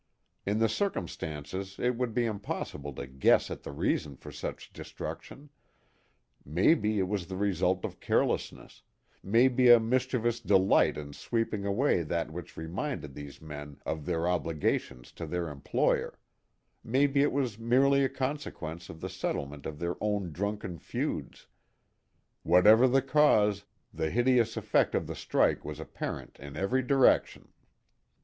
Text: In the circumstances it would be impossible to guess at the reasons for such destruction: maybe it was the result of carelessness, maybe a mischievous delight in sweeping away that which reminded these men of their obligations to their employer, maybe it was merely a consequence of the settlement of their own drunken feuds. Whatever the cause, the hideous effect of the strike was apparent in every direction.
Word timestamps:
In 0.47 0.57
the 0.57 0.67
circumstances 0.67 1.77
it 1.77 1.95
would 1.95 2.15
be 2.15 2.25
impossible 2.25 2.91
to 2.93 3.05
guess 3.05 3.51
at 3.51 3.61
the 3.61 3.71
reasons 3.71 4.17
for 4.17 4.31
such 4.31 4.73
destruction: 4.73 5.51
maybe 6.43 6.97
it 6.97 7.07
was 7.07 7.27
the 7.27 7.37
result 7.37 7.85
of 7.85 7.99
carelessness, 7.99 8.81
maybe 9.21 9.69
a 9.69 9.79
mischievous 9.79 10.39
delight 10.39 10.97
in 10.97 11.13
sweeping 11.13 11.67
away 11.67 12.01
that 12.01 12.31
which 12.31 12.57
reminded 12.57 13.13
these 13.13 13.39
men 13.43 13.79
of 13.85 14.07
their 14.07 14.27
obligations 14.27 15.11
to 15.11 15.27
their 15.27 15.49
employer, 15.49 16.17
maybe 16.83 17.21
it 17.21 17.31
was 17.31 17.59
merely 17.59 18.03
a 18.03 18.09
consequence 18.09 18.89
of 18.89 19.01
the 19.01 19.07
settlement 19.09 19.67
of 19.67 19.77
their 19.77 19.97
own 20.01 20.31
drunken 20.31 20.79
feuds. 20.79 21.45
Whatever 22.41 22.87
the 22.87 23.03
cause, 23.03 23.65
the 23.93 24.09
hideous 24.09 24.57
effect 24.57 24.95
of 24.95 25.05
the 25.05 25.13
strike 25.15 25.63
was 25.63 25.79
apparent 25.79 26.37
in 26.39 26.57
every 26.57 26.81
direction. 26.81 27.49